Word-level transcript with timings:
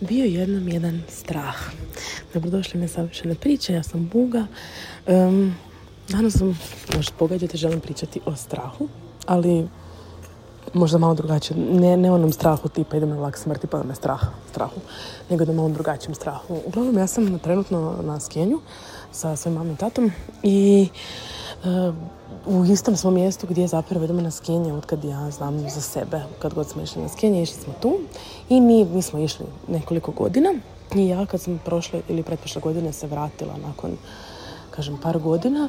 bio 0.00 0.24
jednom 0.24 0.68
jedan 0.68 1.02
strah. 1.08 1.56
Dobrodošli 2.34 2.80
na 2.80 2.88
savršene 2.88 3.34
priče, 3.34 3.72
ja 3.72 3.82
sam 3.82 4.08
Buga. 4.12 4.46
Um, 5.06 5.54
danas 6.08 6.32
sam, 6.32 6.58
možda 6.96 7.12
pogađate, 7.18 7.56
želim 7.56 7.80
pričati 7.80 8.20
o 8.26 8.36
strahu, 8.36 8.88
ali 9.26 9.68
možda 10.74 10.98
malo 10.98 11.14
drugačije. 11.14 11.56
Ne, 11.56 11.96
ne 11.96 12.10
onom 12.12 12.32
strahu 12.32 12.68
tipa 12.68 12.96
idem 12.96 13.08
na 13.08 13.16
vlak 13.16 13.38
smrti 13.38 13.66
pa 13.66 13.82
me 13.82 13.94
strah, 13.94 14.20
strahu, 14.50 14.80
nego 15.30 15.44
da 15.44 15.52
malo 15.52 15.68
drugačijem 15.68 16.14
strahu. 16.14 16.60
Uglavnom, 16.66 16.98
ja 16.98 17.06
sam 17.06 17.38
trenutno 17.38 17.98
na 18.02 18.20
skijenju 18.20 18.60
sa 19.12 19.36
svojim 19.36 19.58
mamom 19.58 19.74
i 19.74 19.76
tatom 19.76 20.10
i 20.42 20.88
u 22.46 22.64
istom 22.64 22.96
smo 22.96 23.10
mjestu 23.10 23.46
gdje 23.46 23.66
zapravo 23.66 24.04
idemo 24.04 24.20
na 24.20 24.30
skijenje 24.30 24.72
od 24.72 24.86
kad 24.86 25.04
ja 25.04 25.30
znam 25.30 25.58
za 25.70 25.80
sebe. 25.80 26.20
Kad 26.38 26.54
god 26.54 26.68
smo 26.68 26.82
išli 26.82 27.02
na 27.02 27.08
skijenje, 27.08 27.42
išli 27.42 27.62
smo 27.62 27.72
tu 27.80 27.98
i 28.48 28.60
mi, 28.60 28.84
mi 28.84 29.02
smo 29.02 29.18
išli 29.18 29.46
nekoliko 29.68 30.12
godina 30.12 30.54
i 30.94 31.08
ja 31.08 31.26
kad 31.26 31.40
sam 31.40 31.60
prošle 31.64 32.00
ili 32.08 32.22
pretprošle 32.22 32.60
godine 32.60 32.92
se 32.92 33.06
vratila 33.06 33.54
nakon, 33.66 33.96
kažem, 34.70 34.98
par 35.02 35.18
godina, 35.18 35.68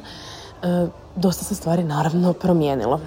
e, 0.62 0.86
dosta 1.16 1.44
se 1.44 1.54
stvari 1.54 1.84
naravno 1.84 2.32
promijenilo. 2.32 3.00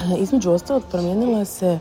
E, 0.00 0.18
između 0.18 0.50
ostalog 0.50 0.82
promijenila 0.90 1.44
se 1.44 1.78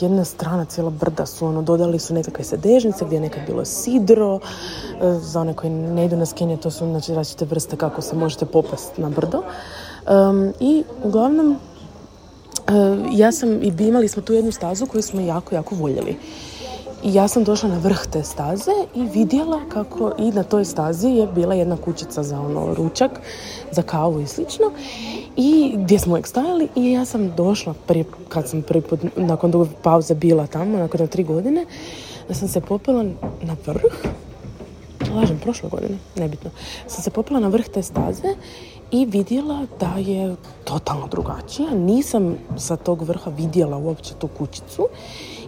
jedna 0.00 0.24
strana, 0.24 0.64
cijela 0.64 0.90
brda 0.90 1.26
su, 1.26 1.46
ono, 1.46 1.62
dodali 1.62 1.98
su 1.98 2.14
nekakve 2.14 2.44
sedežnice 2.44 3.04
gdje 3.04 3.16
je 3.16 3.20
nekad 3.20 3.46
bilo 3.46 3.64
sidro, 3.64 4.40
e, 5.00 5.12
za 5.18 5.40
one 5.40 5.54
koji 5.54 5.70
ne 5.70 6.04
idu 6.04 6.16
na 6.16 6.26
skenje, 6.26 6.56
to 6.56 6.70
su 6.70 6.86
znači, 6.86 7.14
različite 7.14 7.44
vrste 7.44 7.76
kako 7.76 8.02
se 8.02 8.16
možete 8.16 8.46
popasti 8.46 9.00
na 9.00 9.10
brdo. 9.10 9.42
I 10.60 10.84
uglavnom, 11.04 11.56
ja 13.12 13.32
sam, 13.32 13.62
i 13.62 13.72
imali 13.78 14.08
smo 14.08 14.22
tu 14.22 14.32
jednu 14.32 14.52
stazu 14.52 14.86
koju 14.86 15.02
smo 15.02 15.20
jako, 15.20 15.54
jako 15.54 15.74
voljeli. 15.74 16.16
I 17.02 17.14
ja 17.14 17.28
sam 17.28 17.44
došla 17.44 17.68
na 17.68 17.78
vrh 17.78 18.06
te 18.12 18.22
staze 18.22 18.70
i 18.94 19.02
vidjela 19.02 19.60
kako 19.68 20.12
i 20.18 20.30
na 20.30 20.42
toj 20.42 20.64
stazi 20.64 21.08
je 21.08 21.26
bila 21.26 21.54
jedna 21.54 21.76
kućica 21.76 22.22
za 22.22 22.40
ono 22.40 22.74
ručak, 22.74 23.10
za 23.70 23.82
kavu 23.82 24.20
i 24.20 24.26
slično. 24.26 24.70
I 25.36 25.74
gdje 25.76 25.98
smo 25.98 26.12
uvijek 26.12 26.26
stajali 26.26 26.68
i 26.76 26.92
ja 26.92 27.04
sam 27.04 27.34
došla 27.36 27.74
prije, 27.86 28.04
kad 28.28 28.48
sam 28.48 28.62
prvi 28.62 28.80
put 28.80 29.00
nakon 29.16 29.50
dugo 29.50 29.66
pauze 29.82 30.14
bila 30.14 30.46
tamo, 30.46 30.78
nakon 30.78 31.08
tri 31.08 31.24
godine, 31.24 31.66
da 32.28 32.34
sam 32.34 32.48
se 32.48 32.60
popela 32.60 33.02
na 33.42 33.56
vrh, 33.66 33.82
lažem, 35.14 35.38
prošle 35.38 35.68
godine, 35.68 35.98
nebitno, 36.16 36.50
sam 36.86 37.02
se 37.02 37.10
popela 37.10 37.40
na 37.40 37.48
vrh 37.48 37.68
te 37.74 37.82
staze 37.82 38.34
i 38.90 39.06
vidjela 39.06 39.66
da 39.80 39.94
je 39.98 40.36
totalno 40.64 41.06
drugačija. 41.06 41.70
Nisam 41.70 42.36
sa 42.56 42.76
tog 42.76 43.02
vrha 43.02 43.30
vidjela 43.30 43.76
uopće 43.76 44.14
tu 44.14 44.28
kućicu 44.28 44.88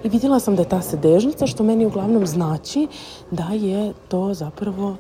i 0.05 0.09
vidjela 0.09 0.41
sam 0.41 0.57
da 0.57 0.63
je 0.63 0.69
ta 0.69 0.83
sedežnica, 0.83 1.47
što 1.47 1.63
meni 1.63 1.87
uglavnom 1.87 2.27
znači 2.27 2.89
da 3.31 3.49
je 3.53 3.93
to 4.09 4.35
zapravo 4.35 4.97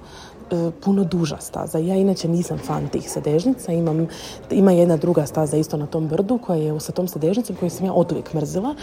e, 0.51 0.71
puno 0.85 1.05
duža 1.05 1.37
staza. 1.41 1.79
Ja 1.79 1.97
inače 1.97 2.29
nisam 2.29 2.59
fan 2.59 2.89
tih 2.89 3.11
sedežnica, 3.11 3.73
imam, 3.73 4.09
ima 4.51 4.73
jedna 4.73 4.97
druga 4.97 5.27
staza 5.27 5.57
isto 5.57 5.77
na 5.77 5.87
tom 5.87 6.09
brdu 6.09 6.39
koja 6.39 6.57
je 6.57 6.81
sa 6.81 6.93
tom 6.93 7.09
sedežnicom 7.09 7.57
koju 7.57 7.71
sam 7.71 7.87
ja 7.87 7.93
od 7.93 8.13
uvijek 8.13 8.35
mrzila 8.35 8.75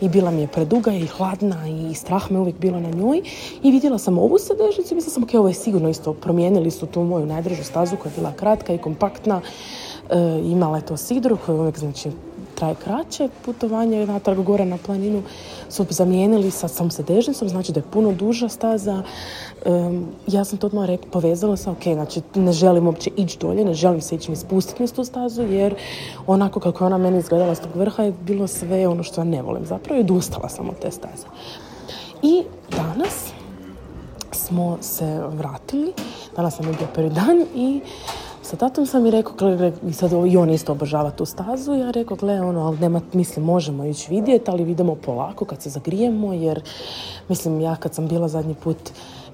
i 0.00 0.08
bila 0.08 0.30
mi 0.30 0.40
je 0.40 0.48
preduga 0.48 0.92
i 0.92 1.06
hladna 1.06 1.68
i 1.68 1.94
strah 1.94 2.30
me 2.30 2.38
uvijek 2.38 2.58
bilo 2.58 2.80
na 2.80 2.90
njoj 2.90 3.22
i 3.62 3.70
vidjela 3.70 3.98
sam 3.98 4.18
ovu 4.18 4.38
sedežnicu 4.38 4.94
i 4.94 4.96
mislila 4.96 5.14
sam 5.14 5.22
ok, 5.22 5.34
ovo 5.34 5.48
je 5.48 5.54
sigurno 5.54 5.88
isto, 5.88 6.14
promijenili 6.14 6.70
su 6.70 6.86
tu 6.86 7.04
moju 7.04 7.26
najdržu 7.26 7.64
stazu 7.64 7.96
koja 7.96 8.10
je 8.10 8.16
bila 8.16 8.32
kratka 8.32 8.74
i 8.74 8.78
kompaktna, 8.78 9.40
e, 10.10 10.40
imala 10.44 10.76
je 10.76 10.86
to 10.86 10.96
sidru 10.96 11.38
koju 11.46 11.58
uvijek 11.58 11.78
znači 11.78 12.10
traje 12.60 12.74
kraće 12.74 13.28
putovanje 13.44 14.06
natrag 14.06 14.38
gore 14.38 14.64
na 14.64 14.78
planinu 14.86 15.22
su 15.68 15.86
zamijenili 15.90 16.50
sa 16.50 16.68
sam 16.68 16.90
sedežnicom, 16.90 17.48
znači 17.48 17.72
da 17.72 17.80
je 17.80 17.90
puno 17.90 18.12
duža 18.12 18.48
staza. 18.48 19.02
ja 20.26 20.44
sam 20.44 20.58
to 20.58 20.66
odmah 20.66 20.86
rekla, 20.86 21.10
povezala 21.10 21.56
sam, 21.56 21.72
ok, 21.72 21.82
znači 21.82 22.20
ne 22.34 22.52
želim 22.52 22.86
uopće 22.86 23.10
ići 23.16 23.38
dolje, 23.38 23.64
ne 23.64 23.74
želim 23.74 24.00
se 24.00 24.14
ići 24.14 24.30
ni 24.30 24.36
spustiti 24.36 24.82
niz 24.82 24.92
tu 24.92 25.04
stazu, 25.04 25.42
jer 25.42 25.74
onako 26.26 26.60
kako 26.60 26.84
je 26.84 26.86
ona 26.86 26.98
meni 26.98 27.18
izgledala 27.18 27.54
s 27.54 27.60
tog 27.60 27.76
vrha 27.76 28.02
je 28.02 28.12
bilo 28.12 28.46
sve 28.46 28.88
ono 28.88 29.02
što 29.02 29.20
ja 29.20 29.24
ne 29.24 29.42
volim 29.42 29.66
zapravo 29.66 29.98
i 29.98 30.04
odustala 30.04 30.48
sam 30.48 30.68
od 30.68 30.78
te 30.78 30.90
staze. 30.90 31.26
I 32.22 32.42
danas 32.70 33.32
smo 34.32 34.78
se 34.80 35.20
vratili, 35.28 35.92
danas 36.36 36.56
sam 36.56 36.66
je 36.66 36.72
bio 36.72 36.86
prvi 36.94 37.10
dan 37.10 37.46
i 37.54 37.80
sa 38.50 38.56
tatom 38.56 38.86
sam 38.86 39.06
i 39.06 39.10
rekao, 39.10 39.34
gle, 39.38 39.72
i 39.86 39.92
sad 39.92 40.12
i 40.12 40.36
on 40.36 40.50
isto 40.50 40.72
obožava 40.72 41.10
tu 41.10 41.24
stazu, 41.24 41.74
ja 41.74 41.90
rekao, 41.90 42.16
gle, 42.16 42.40
ono, 42.40 42.60
ali 42.66 42.78
nema, 42.78 43.00
mislim, 43.12 43.44
možemo 43.44 43.84
ići 43.84 44.10
vidjeti, 44.10 44.50
ali 44.50 44.64
vidimo 44.64 44.94
polako 44.94 45.44
kad 45.44 45.62
se 45.62 45.70
zagrijemo, 45.70 46.32
jer, 46.32 46.62
mislim, 47.28 47.60
ja 47.60 47.76
kad 47.76 47.94
sam 47.94 48.08
bila 48.08 48.28
zadnji 48.28 48.54
put, 48.54 48.76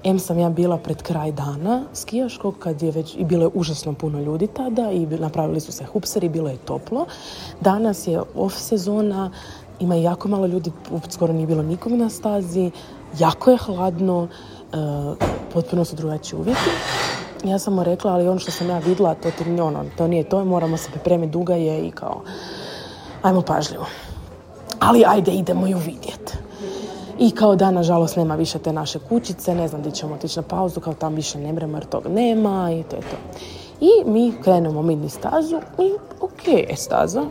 em 0.03 0.19
sam 0.19 0.39
ja 0.39 0.49
bila 0.49 0.77
pred 0.77 1.01
kraj 1.01 1.31
dana 1.31 1.83
skijaškog, 1.93 2.55
kad 2.59 2.81
je 2.81 2.91
već, 2.91 3.15
i 3.15 3.25
bilo 3.25 3.43
je 3.43 3.49
užasno 3.53 3.93
puno 3.93 4.21
ljudi 4.21 4.47
tada, 4.47 4.91
i 4.91 5.05
napravili 5.05 5.59
su 5.59 5.71
se 5.71 5.85
hupseri, 5.85 6.29
bilo 6.29 6.49
je 6.49 6.57
toplo. 6.57 7.05
Danas 7.61 8.07
je 8.07 8.21
off 8.35 8.55
sezona, 8.57 9.31
ima 9.79 9.95
jako 9.95 10.27
malo 10.27 10.45
ljudi, 10.45 10.71
skoro 11.09 11.33
nije 11.33 11.47
bilo 11.47 11.63
nikom 11.63 11.97
na 11.97 12.09
stazi, 12.09 12.71
jako 13.19 13.51
je 13.51 13.57
hladno, 13.57 14.27
e, 14.27 14.77
potpuno 15.53 15.85
su 15.85 15.95
drugačiji 15.95 16.39
uvjeti. 16.39 16.69
Ja 17.43 17.59
sam 17.59 17.73
mu 17.73 17.83
rekla, 17.83 18.11
ali 18.11 18.27
ono 18.27 18.39
što 18.39 18.51
sam 18.51 18.69
ja 18.69 18.79
vidjela, 18.79 19.13
to, 19.13 19.31
ti, 19.31 19.61
ono, 19.61 19.85
to 19.97 20.07
nije 20.07 20.23
to, 20.23 20.45
moramo 20.45 20.77
se 20.77 20.91
pripremiti, 20.91 21.31
duga 21.31 21.55
je 21.55 21.87
i 21.87 21.91
kao, 21.91 22.21
ajmo 23.21 23.41
pažljivo. 23.41 23.85
Ali 24.79 25.03
ajde, 25.07 25.31
idemo 25.31 25.67
ju 25.67 25.77
vidjeti. 25.77 26.33
I 27.19 27.31
kao 27.31 27.55
da, 27.55 27.71
nažalost, 27.71 28.15
nema 28.15 28.35
više 28.35 28.59
te 28.59 28.73
naše 28.73 28.99
kućice, 28.99 29.55
ne 29.55 29.67
znam 29.67 29.81
di 29.81 29.91
ćemo 29.91 30.15
otići 30.15 30.39
na 30.39 30.43
pauzu, 30.43 30.79
kao 30.79 30.93
tam 30.93 31.15
više 31.15 31.39
ne 31.39 31.53
mremo 31.53 31.77
jer 31.77 31.85
toga 31.85 32.09
nema 32.09 32.71
i 32.71 32.83
to 32.83 32.95
je 32.95 33.01
to. 33.01 33.17
I 33.79 33.89
mi 34.05 34.33
krenemo 34.43 34.81
mini 34.81 35.09
stazu 35.09 35.57
i 35.79 35.93
ok 36.21 36.77
staza, 36.77 37.25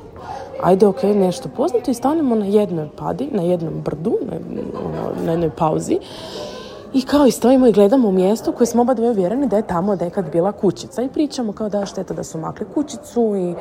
ajde 0.63 0.87
ok, 0.87 1.03
nešto 1.03 1.49
poznato 1.57 1.91
i 1.91 1.95
stanemo 1.95 2.35
na 2.35 2.47
jednoj 2.47 2.89
padi, 2.97 3.29
na 3.33 3.43
jednom 3.43 3.75
brdu, 3.85 4.19
na, 4.21 4.37
ono, 4.85 5.25
na 5.25 5.31
jednoj 5.31 5.51
pauzi 5.51 5.99
i 6.97 7.03
kao 7.03 7.27
i 7.27 7.31
stojimo 7.31 7.67
i 7.67 7.73
gledamo 7.73 8.09
u 8.09 8.13
mjestu 8.13 8.53
koje 8.53 8.67
smo 8.67 8.83
oba 8.83 8.95
dvoje 8.95 9.11
uvjereni 9.11 9.47
da 9.47 9.57
je 9.57 9.67
tamo 9.67 9.95
nekad 9.95 10.31
bila 10.33 10.53
kućica. 10.53 11.03
I 11.03 11.09
pričamo 11.09 11.53
kao 11.53 11.69
da 11.69 11.87
šteta 11.87 12.15
da 12.15 12.25
su 12.25 12.39
makli 12.39 12.67
kućicu 12.75 13.37
i 13.37 13.55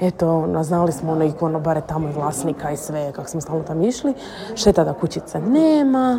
eto, 0.00 0.48
znali 0.62 0.92
smo 0.92 1.12
ono, 1.12 1.32
ono 1.40 1.60
bare 1.60 1.80
tamo 1.80 2.08
i 2.08 2.12
vlasnika 2.12 2.70
i 2.70 2.76
sve, 2.76 3.12
kako 3.12 3.28
smo 3.28 3.40
stalno 3.40 3.62
tamo 3.62 3.84
išli. 3.84 4.14
Šteta 4.54 4.84
da 4.84 4.92
kućice 4.92 5.40
nema, 5.40 6.18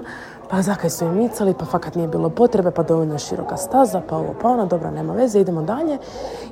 pa 0.49 0.61
zakaj 0.61 0.89
su 0.89 1.05
je 1.05 1.11
micali, 1.11 1.53
pa 1.59 1.65
fakat 1.65 1.95
nije 1.95 2.07
bilo 2.07 2.29
potrebe, 2.29 2.71
pa 2.71 2.83
dovoljno 2.83 3.17
široka 3.17 3.57
staza, 3.57 4.01
pa 4.09 4.17
ovo, 4.17 4.35
pa 4.41 4.49
ona, 4.49 4.65
dobra, 4.65 4.91
nema 4.91 5.13
veze, 5.13 5.39
idemo 5.39 5.61
dalje. 5.61 5.97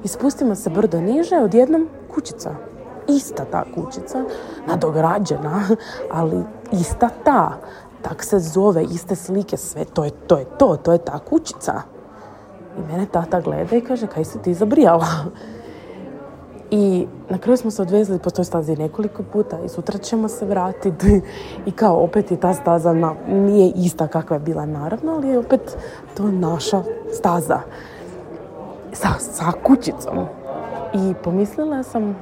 I 0.03 0.07
spustimo 0.07 0.55
se 0.55 0.69
brdo 0.69 1.01
niže, 1.01 1.37
odjednom 1.37 1.89
kućica. 2.15 2.55
Ista 3.07 3.45
ta 3.45 3.63
kućica, 3.75 4.23
nadograđena, 4.67 5.67
ali 6.19 6.43
ista 6.71 7.09
ta 7.23 7.57
tak 8.03 8.23
se 8.23 8.39
zove, 8.39 8.83
iste 8.83 9.15
slike, 9.15 9.57
sve, 9.57 9.85
to 9.85 10.03
je 10.03 10.11
to, 10.27 10.37
je 10.37 10.45
to, 10.57 10.75
to 10.75 10.91
je 10.91 10.97
ta 10.97 11.19
kućica. 11.19 11.81
I 12.77 12.81
mene 12.91 13.05
tata 13.05 13.41
gleda 13.41 13.75
i 13.75 13.81
kaže, 13.81 14.07
kaj 14.07 14.25
si 14.25 14.41
ti 14.41 14.53
zabrijala? 14.53 15.07
I 16.71 17.07
na 17.29 17.37
kraju 17.37 17.57
smo 17.57 17.71
se 17.71 17.81
odvezli 17.81 18.19
po 18.19 18.29
toj 18.29 18.45
stazi 18.45 18.75
nekoliko 18.75 19.23
puta 19.23 19.59
i 19.65 19.69
sutra 19.69 19.97
ćemo 19.97 20.27
se 20.27 20.45
vratiti 20.45 21.21
i 21.65 21.71
kao 21.71 22.03
opet 22.03 22.31
i 22.31 22.37
ta 22.37 22.53
staza 22.53 22.93
na, 22.93 23.13
nije 23.27 23.71
ista 23.75 24.07
kakva 24.07 24.35
je 24.35 24.39
bila 24.39 24.65
naravno, 24.65 25.11
ali 25.11 25.27
je 25.27 25.39
opet 25.39 25.77
to 26.17 26.31
naša 26.31 26.83
staza 27.13 27.59
sa, 28.93 29.09
sa 29.19 29.51
kućicom. 29.63 30.25
I 30.93 31.13
pomislila 31.23 31.83
sam 31.83 32.15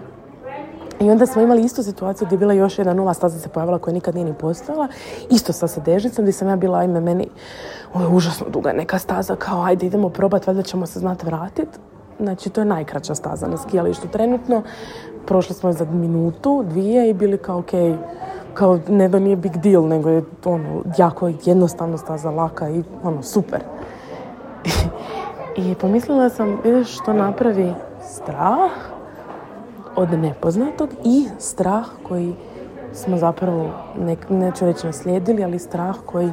i 1.01 1.11
onda 1.11 1.25
smo 1.25 1.41
imali 1.41 1.63
istu 1.63 1.83
situaciju 1.83 2.25
gdje 2.25 2.35
je 2.35 2.39
bila 2.39 2.53
još 2.53 2.77
jedna 2.77 2.93
nova 2.93 3.13
staza 3.13 3.39
se 3.39 3.49
pojavila 3.49 3.79
koja 3.79 3.93
nikad 3.93 4.15
nije 4.15 4.25
ni 4.25 4.33
postojala. 4.33 4.87
Isto 5.29 5.53
sa 5.53 5.67
sedežnicom 5.67 6.23
gdje 6.23 6.33
sam 6.33 6.47
ja 6.47 6.55
bila, 6.55 6.79
ajme, 6.79 6.99
meni 6.99 7.27
ovo 7.93 8.03
je 8.03 8.15
užasno 8.15 8.49
duga 8.49 8.73
neka 8.73 8.99
staza, 8.99 9.35
kao 9.35 9.63
ajde 9.63 9.85
idemo 9.85 10.09
probati, 10.09 10.47
valjda 10.47 10.63
ćemo 10.63 10.85
se 10.85 10.99
znati 10.99 11.25
vratiti. 11.25 11.79
Znači, 12.19 12.49
to 12.49 12.61
je 12.61 12.65
najkraća 12.65 13.15
staza 13.15 13.47
na 13.47 13.57
skijalištu 13.57 14.07
trenutno. 14.07 14.61
Prošli 15.25 15.55
smo 15.55 15.73
za 15.73 15.85
minutu, 15.85 16.63
dvije 16.69 17.09
i 17.09 17.13
bili 17.13 17.37
kao, 17.37 17.59
ok, 17.59 17.71
kao 18.53 18.79
ne 18.87 19.09
da 19.09 19.19
nije 19.19 19.35
big 19.35 19.57
deal, 19.57 19.87
nego 19.87 20.09
je 20.09 20.23
ono, 20.45 20.83
jako 20.97 21.31
jednostavno 21.45 21.97
staza, 21.97 22.31
laka 22.31 22.69
i 22.69 22.83
ono, 23.03 23.23
super. 23.23 23.59
I 25.57 25.75
pomislila 25.75 26.29
sam, 26.29 26.57
vidiš 26.63 27.01
što 27.01 27.13
napravi 27.13 27.73
strah, 28.03 28.71
od 29.95 30.13
nepoznatog 30.13 30.89
i 31.03 31.25
strah 31.39 31.85
koji 32.07 32.35
smo 32.93 33.17
zapravo, 33.17 33.69
ne, 33.97 34.17
neću 34.29 34.65
reći 34.65 34.85
naslijedili, 34.85 35.43
ali 35.43 35.59
strah 35.59 35.95
koji 36.05 36.31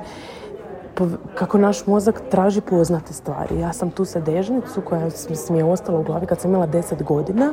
kako 1.34 1.58
naš 1.58 1.87
mozak 1.87 2.22
traži 2.31 2.60
poznate 2.60 3.12
stvari. 3.12 3.60
Ja 3.60 3.72
sam 3.72 3.90
tu 3.90 4.05
sedežnicu 4.05 4.81
koja 4.81 5.08
mi 5.50 5.58
je 5.58 5.64
ostala 5.64 5.99
u 5.99 6.02
glavi 6.02 6.26
kad 6.26 6.40
sam 6.40 6.50
imala 6.50 6.66
deset 6.66 7.02
godina, 7.02 7.52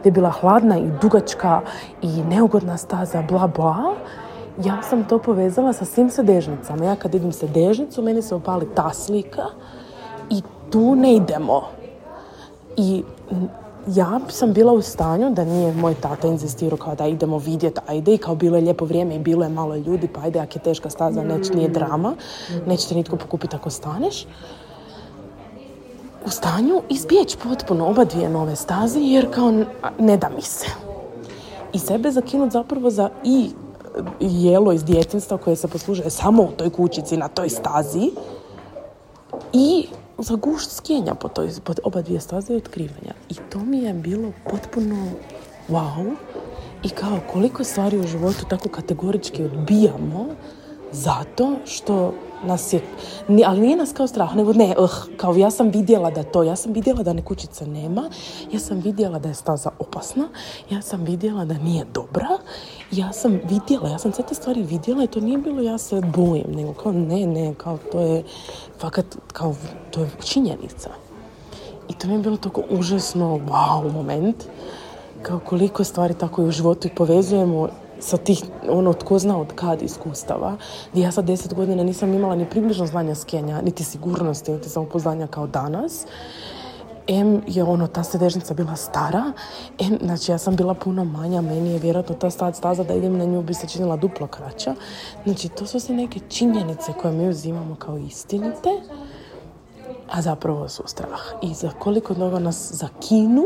gdje 0.00 0.08
je 0.08 0.12
bila 0.12 0.30
hladna 0.30 0.78
i 0.78 0.90
dugačka 1.02 1.60
i 2.02 2.22
neugodna 2.22 2.76
staza, 2.76 3.22
bla 3.22 3.46
bla. 3.46 3.94
ja 4.64 4.82
sam 4.82 5.04
to 5.04 5.18
povezala 5.18 5.72
sa 5.72 5.84
svim 5.84 6.10
sedežnicama. 6.10 6.84
Ja 6.84 6.96
kad 6.96 7.14
idem 7.14 7.32
sedežnicu, 7.32 8.02
meni 8.02 8.22
se 8.22 8.34
opali 8.34 8.68
ta 8.74 8.90
slika 8.92 9.44
i 10.30 10.42
tu 10.70 10.94
ne 10.94 11.14
idemo. 11.14 11.62
I 12.76 13.04
ja 13.94 14.20
sam 14.28 14.52
bila 14.52 14.72
u 14.72 14.82
stanju 14.82 15.30
da 15.30 15.44
nije 15.44 15.72
moj 15.72 15.94
tata 15.94 16.28
inzistirao 16.28 16.78
kao 16.78 16.94
da 16.94 17.06
idemo 17.06 17.38
vidjeti, 17.38 17.80
ajde 17.86 18.14
i 18.14 18.18
kao 18.18 18.34
bilo 18.34 18.56
je 18.56 18.62
lijepo 18.62 18.84
vrijeme 18.84 19.14
i 19.14 19.18
bilo 19.18 19.44
je 19.44 19.48
malo 19.48 19.76
ljudi, 19.76 20.08
pa 20.08 20.20
ajde, 20.20 20.40
ako 20.40 20.52
je 20.58 20.62
teška 20.62 20.90
staza, 20.90 21.22
neć, 21.22 21.50
nije 21.50 21.68
drama, 21.68 22.14
nećete 22.66 22.94
nitko 22.94 23.16
pokupiti 23.16 23.56
ako 23.56 23.70
staneš. 23.70 24.26
U 26.26 26.30
stanju 26.30 26.82
izbjeći 26.88 27.36
potpuno 27.38 27.86
oba 27.86 28.04
dvije 28.04 28.28
nove 28.28 28.56
staze 28.56 29.00
jer 29.00 29.34
kao 29.34 29.52
ne 29.98 30.16
da 30.16 30.28
mi 30.36 30.42
se. 30.42 30.66
I 31.72 31.78
sebe 31.78 32.10
zakinut 32.10 32.52
zapravo 32.52 32.90
za 32.90 33.10
i 33.24 33.50
jelo 34.20 34.72
iz 34.72 34.84
djetinstva 34.84 35.38
koje 35.38 35.56
se 35.56 35.68
poslužuje 35.68 36.10
samo 36.10 36.42
u 36.42 36.52
toj 36.56 36.70
kućici, 36.70 37.16
na 37.16 37.28
toj 37.28 37.48
stazi 37.48 38.10
i 39.52 39.86
za 40.18 40.34
gušt 40.36 40.70
skjenja 40.76 41.14
po, 41.14 41.28
toj, 41.28 41.50
po 41.64 41.72
oba 41.82 42.02
dvije 42.02 42.20
staze 42.20 42.52
i 42.52 42.56
otkrivanja. 42.56 43.14
I 43.28 43.34
to 43.34 43.58
mi 43.58 43.78
je 43.78 43.94
bilo 43.94 44.32
potpuno 44.50 45.10
wow. 45.68 46.14
I 46.82 46.88
kao 46.88 47.18
koliko 47.32 47.64
stvari 47.64 47.98
u 47.98 48.06
životu 48.06 48.44
tako 48.48 48.68
kategorički 48.68 49.44
odbijamo 49.44 50.26
zato 50.92 51.56
što 51.64 52.12
nas 52.44 52.72
je, 52.72 52.80
ali 53.46 53.60
nije 53.60 53.76
nas 53.76 53.92
kao 53.92 54.06
strah, 54.06 54.36
nego 54.36 54.52
ne, 54.52 54.74
uh, 54.78 54.90
kao 55.16 55.34
ja 55.34 55.50
sam 55.50 55.68
vidjela 55.70 56.10
da 56.10 56.22
to, 56.22 56.42
ja 56.42 56.56
sam 56.56 56.72
vidjela 56.72 57.02
da 57.02 57.12
nekućica 57.12 57.66
nema, 57.66 58.10
ja 58.52 58.58
sam 58.58 58.80
vidjela 58.80 59.18
da 59.18 59.28
je 59.28 59.34
staza 59.34 59.70
opasna, 59.78 60.28
ja 60.70 60.82
sam 60.82 61.04
vidjela 61.04 61.44
da 61.44 61.54
nije 61.54 61.84
dobra, 61.94 62.28
ja 62.90 63.12
sam 63.12 63.40
vidjela, 63.48 63.88
ja 63.88 63.98
sam 63.98 64.12
sve 64.12 64.24
te 64.26 64.34
stvari 64.34 64.62
vidjela 64.62 65.04
i 65.04 65.06
to 65.06 65.20
nije 65.20 65.38
bilo 65.38 65.62
ja 65.62 65.78
se 65.78 66.00
bojim, 66.16 66.46
nego 66.48 66.72
kao 66.72 66.92
ne, 66.92 67.26
ne, 67.26 67.54
kao 67.54 67.78
to 67.92 68.00
je 68.00 68.22
fakat, 68.78 69.06
kao 69.32 69.54
to 69.90 70.00
je 70.00 70.10
činjenica. 70.24 70.90
I 71.88 71.94
to 71.94 72.08
mi 72.08 72.14
je 72.14 72.18
bilo 72.18 72.36
tako 72.36 72.62
užasno 72.70 73.38
wow 73.38 73.92
moment, 73.92 74.44
kao 75.22 75.38
koliko 75.38 75.84
stvari 75.84 76.14
tako 76.14 76.42
i 76.42 76.48
u 76.48 76.50
životu 76.50 76.88
povezujemo 76.96 77.68
sa 78.00 78.16
tih, 78.16 78.42
ono, 78.68 78.92
tko 78.92 79.18
zna 79.18 79.38
od 79.38 79.52
kad 79.54 79.82
iskustava, 79.82 80.56
gdje 80.92 81.02
ja 81.02 81.12
sad 81.12 81.24
deset 81.24 81.54
godina 81.54 81.84
nisam 81.84 82.14
imala 82.14 82.36
ni 82.36 82.50
približno 82.50 82.86
znanja 82.86 83.14
skenja, 83.14 83.60
niti 83.62 83.84
sigurnosti, 83.84 84.52
niti 84.52 84.68
samopoznanja 84.68 85.26
kao 85.26 85.46
danas. 85.46 86.06
M 87.08 87.42
je 87.46 87.64
ono, 87.64 87.86
ta 87.86 88.02
sedežnica 88.02 88.54
bila 88.54 88.76
stara, 88.76 89.32
M, 89.78 89.98
znači 90.02 90.32
ja 90.32 90.38
sam 90.38 90.56
bila 90.56 90.74
puno 90.74 91.04
manja, 91.04 91.40
meni 91.40 91.70
je 91.70 91.78
vjerojatno 91.78 92.14
ta 92.14 92.30
stad 92.30 92.56
staza 92.56 92.84
da 92.84 92.94
idem 92.94 93.18
na 93.18 93.24
nju 93.24 93.42
bi 93.42 93.54
se 93.54 93.68
činila 93.68 93.96
duplo 93.96 94.26
kraća. 94.26 94.74
Znači 95.24 95.48
to 95.48 95.66
su 95.66 95.80
sve 95.80 95.94
neke 95.96 96.20
činjenice 96.28 96.92
koje 97.02 97.12
mi 97.12 97.28
uzimamo 97.28 97.76
kao 97.78 97.98
istinite, 97.98 98.70
a 100.10 100.22
zapravo 100.22 100.68
su 100.68 100.82
strah. 100.86 101.20
I 101.42 101.54
za 101.54 101.70
koliko 101.78 102.14
toga 102.14 102.38
nas 102.38 102.72
zakinu, 102.72 103.44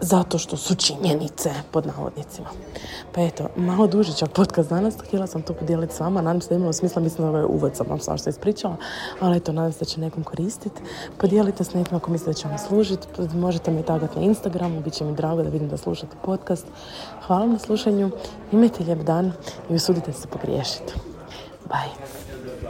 zato 0.00 0.38
što 0.38 0.56
su 0.56 0.74
činjenice, 0.74 1.50
pod 1.70 1.86
navodnicima. 1.86 2.48
Pa 3.14 3.20
eto, 3.20 3.48
malo 3.56 3.86
dužićak 3.86 4.30
podcast 4.32 4.68
danas, 4.68 4.94
htjela 5.06 5.26
sam 5.26 5.42
to 5.42 5.52
podijeliti 5.52 5.94
s 5.94 6.00
vama, 6.00 6.20
nadam 6.20 6.40
se 6.40 6.48
da 6.48 6.54
imalo 6.54 6.72
smisla, 6.72 7.02
mislim 7.02 7.24
da 7.24 7.28
ovaj 7.28 7.44
uvod 7.44 7.76
sam 7.76 7.86
vam 7.88 8.00
svašta 8.00 8.30
ispričala, 8.30 8.76
ali 9.20 9.36
eto, 9.36 9.52
nadam 9.52 9.72
se 9.72 9.78
da 9.78 9.84
će 9.84 10.00
nekom 10.00 10.24
koristiti. 10.24 10.82
Podijelite 11.18 11.64
s 11.64 11.74
nekim 11.74 11.96
ako 11.96 12.10
mislite 12.10 12.30
da 12.30 12.34
će 12.34 12.48
vam 12.48 12.58
služiti, 12.58 13.06
možete 13.34 13.70
mi 13.70 13.82
tagati 13.82 14.18
na 14.18 14.24
Instagramu, 14.24 14.80
bit 14.80 14.94
će 14.94 15.04
mi 15.04 15.14
drago 15.14 15.42
da 15.42 15.48
vidim 15.48 15.68
da 15.68 15.76
slušate 15.76 16.16
podcast. 16.22 16.66
Hvala 17.26 17.46
na 17.46 17.58
slušanju, 17.58 18.10
imajte 18.52 18.84
lijep 18.84 19.02
dan 19.02 19.32
i 19.70 19.74
usudite 19.74 20.12
se 20.12 20.28
pogriješiti. 20.28 20.92
Bye. 21.68 22.29